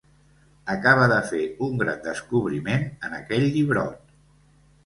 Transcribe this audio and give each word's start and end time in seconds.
Acaba 0.75 1.03
de 1.11 1.19
fer 1.27 1.41
un 1.67 1.77
gran 1.83 2.01
descobriment 2.07 2.89
en 3.09 3.15
aquell 3.19 3.47
llibrot. 3.59 4.13